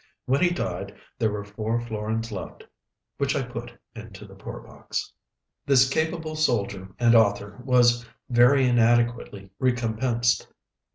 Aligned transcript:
When 0.25 0.41
he 0.41 0.49
died 0.49 0.95
there 1.19 1.29
were 1.29 1.43
four 1.45 1.79
florins 1.79 2.31
left, 2.31 2.63
which 3.19 3.35
I 3.35 3.43
put 3.43 3.71
into 3.93 4.25
the 4.25 4.33
poor 4.33 4.59
box." 4.61 5.13
This 5.67 5.87
capable 5.87 6.35
soldier 6.35 6.87
and 6.97 7.13
author 7.13 7.61
was 7.63 8.03
very 8.27 8.67
inadequately 8.67 9.51
recompensed. 9.59 10.47